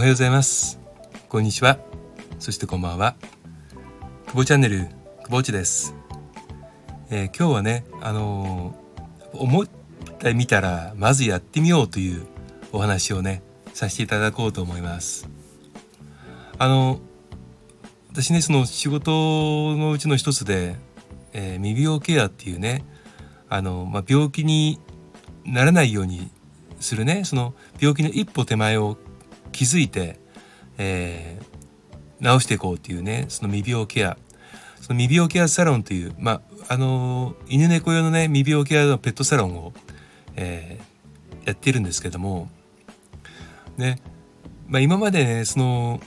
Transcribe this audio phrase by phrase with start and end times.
[0.00, 0.80] おはようございます。
[1.28, 1.78] こんにちは。
[2.38, 3.16] そしてこんばんは。
[4.28, 4.88] 久保チャンネル
[5.24, 5.94] 久保ちです、
[7.10, 12.26] えー、今日はねあのー、思ってみたらまずやってみようという
[12.72, 13.42] お話をね
[13.74, 15.28] させていただこうと思います。
[16.56, 16.98] あの
[18.10, 19.10] 私ねその仕事
[19.76, 20.76] のうちの一つで、
[21.34, 22.86] えー、未病ケアっていうね
[23.50, 24.80] あの、まあ、病気に
[25.44, 26.30] ならないように
[26.80, 28.96] するねその病気の一歩手前を
[29.52, 30.18] 気づいて、
[30.78, 34.16] えー、治していこうっていうねその未病ケア。
[34.80, 39.74] その未病ケアサロンという、まあ、あの犬猫用のね未病ケアのペットサロンを、
[40.36, 42.48] えー、やってるんですけども
[43.76, 44.00] ね、
[44.66, 46.00] まあ、今までねその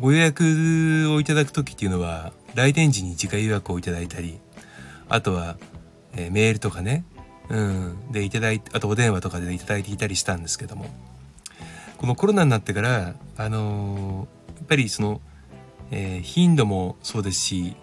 [0.00, 4.38] ご予約をいただく時っていうのは来店時に自家予約をいただいたり
[5.08, 5.56] あとは、
[6.14, 7.04] えー、メールとかね
[7.50, 10.86] うん、でいただいあとお電話とかでいただいていたりしたんですけども
[11.98, 15.20] このコロナになってからあのー、やっぱりその、
[15.90, 17.76] えー、頻度もそうですし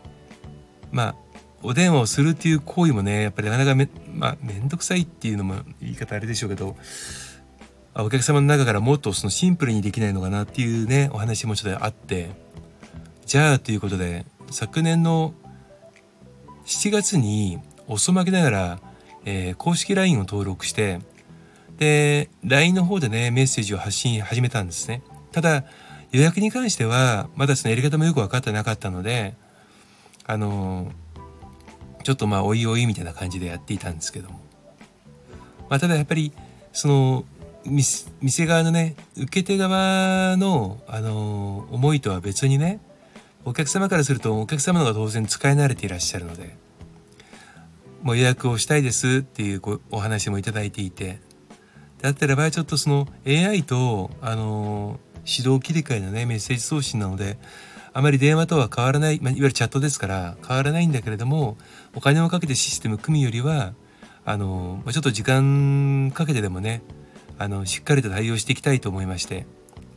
[0.91, 1.15] まあ
[1.63, 6.75] お電話をするっていう行為もねやっぱりなかなかめ,、まあ、めんどくさいっていうのも言い方あれでしょうけど
[7.93, 12.29] お客様の中からもっとそのシンプルにできないのかなっていうねお話もちょっとあって
[13.25, 15.33] じゃあということで昨年の
[16.65, 18.79] 7月に遅まきながら
[19.25, 20.99] えー、公式 LINE を登録して
[21.81, 25.01] で LINE の方でねメッセージを発信始めたんですね。
[25.31, 25.63] ただ
[26.11, 29.33] 予約に関してはまだそのやり方もよく分かってなかったので
[30.27, 30.91] あの、
[32.03, 34.39] ちょっとまあおいおいみたいな感じでやっていたんですけども、
[35.69, 36.33] まあ、ただやっぱり
[36.71, 37.25] その
[37.65, 42.79] 店側のね受け手側の、あの、思いとは別にね
[43.43, 46.55] お客様からするとお客様の方が当然使い慣れていらっしゃるので
[48.03, 51.19] もう予約をしたいですっていうお話もいただいていて
[52.01, 57.37] だったらばちょっとその AI とあの指導切り替えのねメッセージ送信なので
[57.93, 61.57] あまり電話とは変わらない、まあ、いわゆるチャットですから変わらないんだけれども
[61.95, 63.73] お金をかけてシステム組むよりは
[64.25, 66.81] あの、ま、ちょっと時間かけてでもね
[67.37, 69.45] あのしっかりと対応していきたいと思いまして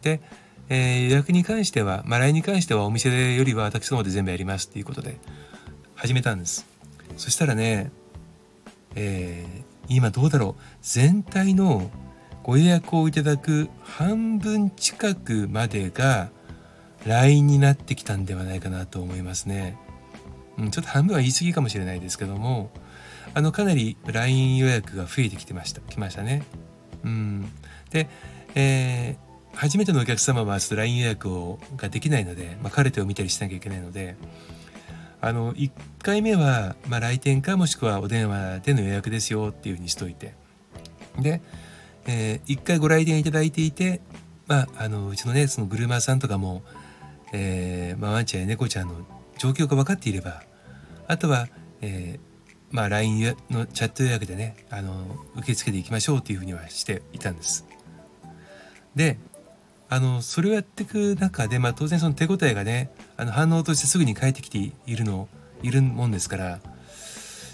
[0.03, 0.21] で、
[0.69, 5.19] えー、予約に関しては、まあ、来に関してはお店よりは私の方で全部やりますっていうことで
[5.95, 6.67] 始めたんです。
[7.17, 7.93] そしたらね、
[8.95, 11.91] えー、今どうだろう全体の
[12.45, 16.29] ご予約をいただく半分近くまでが
[17.07, 19.79] LINE になってきたんではないかなと思いますね。
[20.59, 22.71] うん、ちょっと半分は言い過ぎかもしれないですけども
[23.33, 26.45] あのかなり LINE 予約が増えてきてましたきましたね。
[27.03, 27.51] うん、
[27.91, 28.09] で、
[28.55, 34.17] えー、初めてのお客様はちょっと LINE 予約をができないので、まあ、カルテを見たりしなきゃいけないので
[35.23, 35.71] あの1
[36.03, 40.35] 回目は、まあ、来店かもしくはお電話での予約ですよっていうふうにしといて
[41.19, 41.41] で、
[42.07, 44.01] えー、1回ご来店いただいていて、
[44.47, 46.63] まあ、あのうちのねそのグルーマーさんとかも、
[47.33, 48.95] えーまあ、ワンちゃんや猫ちゃんの
[49.39, 50.43] 状況が分かっていれば
[51.07, 51.49] あとは、
[51.81, 52.35] えー
[52.71, 54.93] まあ、LINE のチャット予約でねあの
[55.37, 57.65] 受け付けていきましょうっていうふうにはしていたんです。
[58.95, 59.19] で
[59.89, 65.29] あのそれをやっていく中で、まあ、当然その手応えがねあの反応としてすぐに返ってきているの
[65.63, 66.59] いるもんですから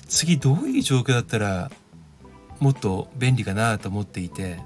[0.09, 1.71] 次どういう状況だったら
[2.61, 4.61] もっと便利かなと思っていて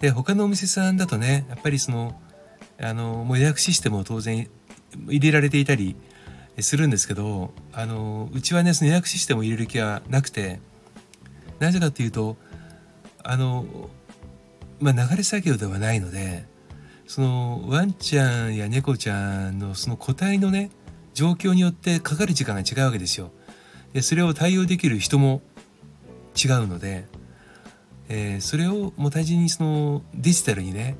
[0.00, 2.20] で他のお店さんだとねやっぱりその
[2.80, 4.48] あのもう予約システムを当然
[5.08, 5.96] 入れられていたり
[6.60, 10.60] するんですけどあのうちはねその予約システムを入れる気はなくて
[11.58, 12.36] なぜかっていうと
[13.22, 13.64] あの
[14.80, 16.46] まあ流れ作業ではないので
[17.06, 20.70] そのワンちゃんや猫ちゃんのその個体のね
[21.12, 23.30] 状況によってかかる時間が違うわけですよ。
[23.92, 25.42] でそれを対応できる人も
[26.36, 27.06] 違うので、
[28.08, 30.96] えー、それをもう単純にそのデジタルにね、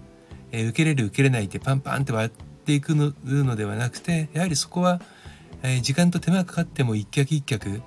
[0.52, 5.00] えー、受けれる受けれないってパンパンって割っていくのではなくてやはりそこは、
[5.62, 7.82] えー、時間と手間かかっても一脚一脚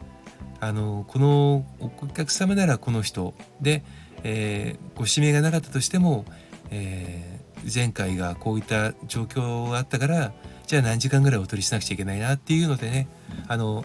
[0.59, 3.83] あのこのお客様ならこの人で、
[4.23, 6.25] えご指名がなかったとしても、
[6.71, 7.39] え
[7.73, 10.33] 前回がこういった状況があったから
[10.65, 13.07] じゃあ何時間ぐらいお取りしなくちゃいけないなっていうのでね
[13.47, 13.83] あの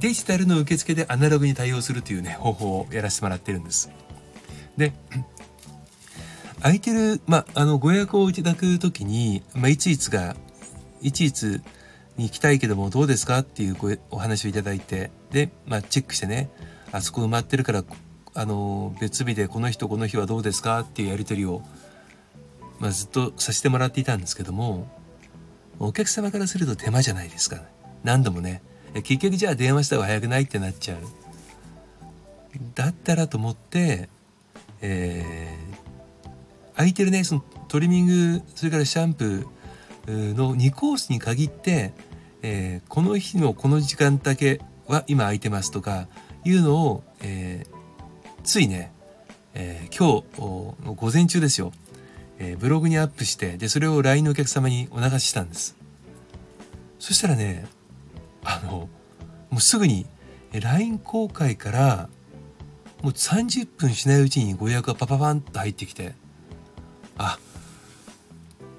[0.00, 3.90] デジタルの受付でアナログに対応するというね方法をやらせてもらってるんです。
[4.76, 4.92] で
[6.60, 10.36] 空いてる、まあ、あのご予約をいただく時に、まあ、いついつが
[11.00, 11.62] いついつ
[12.16, 16.50] に行きたいけどもどうですかっていうごお話をいただいてで、まあ、チェックしてね
[16.90, 17.84] あそこ埋まってるから
[18.34, 21.62] あの別日でこの人この日はどうですかっていうやり取りを
[22.78, 24.88] まあ、ずっとさせてもらっていたんですけども
[25.78, 27.62] お客様からすると手間じゃないですか
[28.04, 28.62] 何度もね
[28.94, 30.98] 結局じゃあ電話した方が早くないってなっちゃう。
[32.74, 34.08] だったらと思って、
[34.80, 41.92] えー、空いてるねそのトリミングそれからシャンプーの2コースに限って、
[42.42, 46.08] えー、この日のこの時間だけは今空いてますとか
[46.44, 48.92] いうのを、えー、ついね、
[49.54, 51.72] えー、今日の午前中ですよ、
[52.38, 55.76] えブログにアップしてでそれを LINE のお客様にお流ししたんです。
[56.98, 57.66] そしたらね
[58.48, 58.88] あの
[59.50, 60.06] もうすぐに
[60.52, 62.08] LINE 公開から
[63.02, 66.14] もう30分しないうちにご予約がパパパンと入ってきて
[67.18, 67.38] あ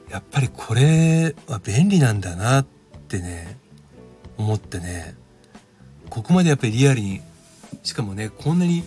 [0.09, 2.65] やっぱりこれは便利なんだなっ
[3.07, 3.57] てね
[4.37, 5.15] 思ってね
[6.09, 7.21] ここまでやっぱりリアルに
[7.83, 8.83] しかもねこんなに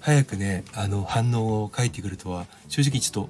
[0.00, 3.28] 早くねあの反応を書いてくるとは正直ちょっ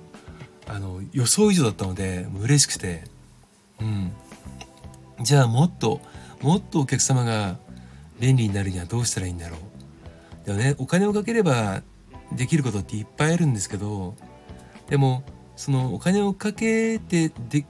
[0.67, 3.05] とあの予想以上だったので嬉しくて
[3.81, 4.13] うん。
[5.21, 6.01] じゃあもっと
[6.43, 7.59] もっとお客様が
[8.21, 9.57] 便利になるにはどうしたらいいんだろ
[10.45, 11.83] うでもねお金をかければ
[12.33, 14.15] できることっていっぱいあるんですけど
[14.89, 15.23] でも
[15.57, 17.67] そのお金をかけてで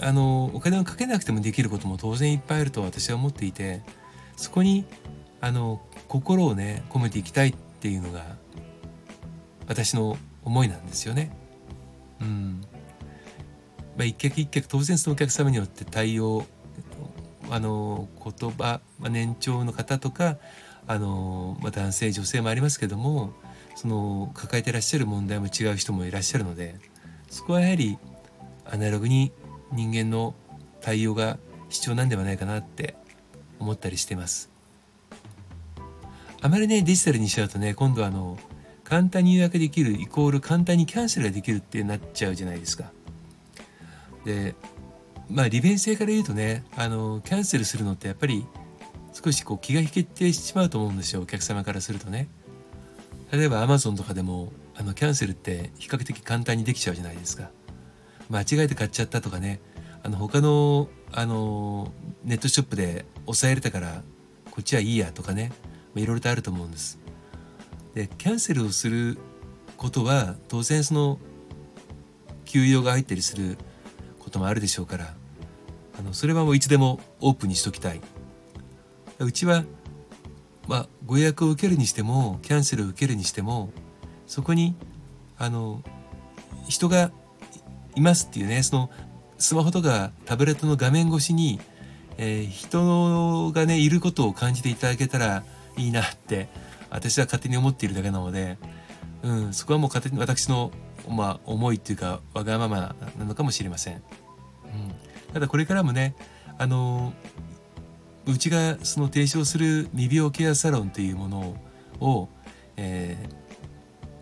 [0.00, 3.82] あのお金をかけなくてもできることも当然いっぱいあると私は思っていて
[4.36, 4.84] そこに
[5.40, 8.24] あの心をね込めていきたいっていうのが
[9.66, 11.30] 私の思いなんですよね。
[12.20, 12.60] うん
[13.96, 16.44] まあ、一客一客当然そのお客様によって対応
[17.50, 20.38] あの言葉、まあ、年長の方とか
[20.86, 23.32] あの、まあ、男性女性もありますけども
[23.74, 26.76] その抱えてらっしゃる問題も違う人もいらっしゃるので
[27.28, 27.98] そこはやはり
[28.64, 29.32] アナログに
[29.72, 30.34] 人間の
[30.80, 31.38] 対応が
[31.68, 32.96] 必要なんではないかなって
[33.58, 34.50] 思ったりしてます。
[36.42, 38.38] あまりねデジタルにしちゃうとね今度はあの
[38.82, 42.90] 簡単に予約できるイコール簡単にキャンセルができるってなっちゃうじゃないですか。
[44.24, 44.54] で
[45.30, 48.44] まあ利便性から言うとねあのキャンセルするのってやっぱり
[49.12, 52.28] 少しこう気が引けてしまうと思うんですよお客様からするとね。
[53.32, 57.50] 例えば Amazon とかでもあのキャンセルって比較的簡単にできちゃうじゃないですか。
[58.28, 59.60] 間違えて買っちゃったとかね
[60.02, 61.92] あの他のあの
[62.24, 64.02] ネットショップで抑えれたから
[64.50, 65.52] こっちはいいやとかね
[65.94, 66.98] いろいろとあると思うんです。
[67.94, 69.18] でキャンセルをする
[69.76, 71.18] ことは当然その
[72.44, 73.58] 休養が入ったりする
[74.18, 75.14] こともあるでしょうから
[76.00, 78.00] あのそれはもういつでもオープンにしときたい
[79.18, 79.64] うちは、
[80.66, 83.70] まあ、ご予約を受けるにしてもキャンセルを受けるにしても
[84.26, 84.74] そこに
[85.36, 85.82] あの
[86.68, 87.12] 人が
[87.96, 88.90] いますっていうねその
[89.36, 91.60] スマホとかタブレットの画面越しに、
[92.16, 95.44] えー、人がねいることを感じていただけたら
[95.76, 96.48] いいなって
[96.88, 98.56] 私は勝手に思っているだけなので、
[99.22, 100.72] うん、そこはもう勝手に私の、
[101.10, 104.02] まあ、思いっていうかわがままなのかもしれません。
[105.32, 106.14] ただこれからもね
[106.58, 107.12] あの
[108.26, 111.56] うちがその提唱する未病ケアサロンというもの
[112.00, 112.28] を、
[112.76, 113.16] え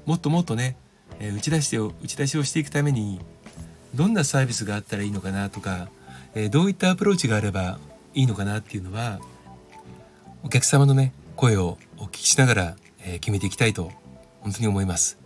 [0.06, 0.76] ー、もっともっとね、
[1.18, 3.20] えー、打ち出して打ち出しをしていくために
[3.94, 5.88] どんなサービスがあったらいいのかなとか、
[6.34, 7.78] えー、どういったアプローチがあれば
[8.14, 9.18] いいのかなっていうのは
[10.42, 13.92] お客様のね声をお聞きしながら、え、決めていきたいと
[14.40, 15.18] 本当に思います。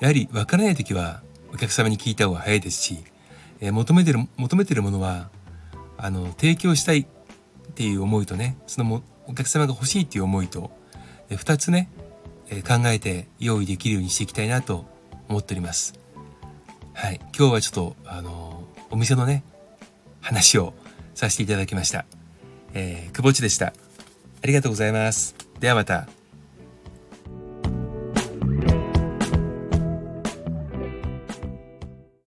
[0.00, 1.22] やはりわからない時は
[1.54, 3.04] お客様に聞いた方が早いですし、
[3.62, 5.30] えー、求めてる求めてるものは
[5.96, 7.06] あの提供したいっ
[7.74, 10.70] ていう思いとねそのもお客様が欲しいっていう思いと、
[11.30, 11.90] えー、2つね、
[12.50, 14.84] えー、考えて用意できるようにしていきたいなと
[15.30, 15.98] 思っております
[16.92, 19.42] はい今日はちょっとあのお店のね
[20.20, 20.74] 話を
[21.14, 22.04] させていただきました、
[22.74, 23.72] えー、久保地でした
[24.42, 25.36] ありがとうございます。
[25.60, 26.21] ではまた。